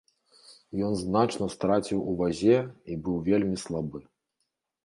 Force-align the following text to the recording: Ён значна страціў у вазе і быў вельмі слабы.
Ён 0.85 0.95
значна 1.01 1.49
страціў 1.55 1.99
у 2.13 2.17
вазе 2.21 2.57
і 2.57 2.93
быў 3.09 3.23
вельмі 3.29 3.57
слабы. 3.67 3.99